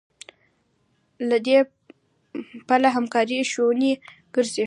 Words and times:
له 1.29 1.37
دې 1.47 1.57
پله 2.67 2.87
همکاري 2.95 3.39
شونې 3.51 3.93
کېږي. 4.33 4.59